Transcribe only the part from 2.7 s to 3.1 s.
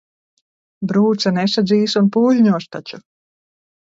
taču.